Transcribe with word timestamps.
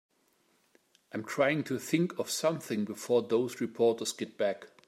I'm 1.11 1.23
trying 1.23 1.63
to 1.65 1.77
think 1.77 2.17
of 2.17 2.31
something 2.31 2.85
before 2.85 3.21
those 3.21 3.61
reporters 3.61 4.13
get 4.13 4.35
back. 4.35 4.65